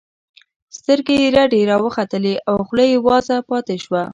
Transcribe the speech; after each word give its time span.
سترګې 0.77 1.15
یې 1.21 1.27
رډې 1.35 1.61
راوختلې 1.71 2.35
او 2.49 2.55
خوله 2.67 2.85
یې 2.91 2.97
وازه 3.07 3.35
پاتې 3.49 3.75
شوه 3.83 4.03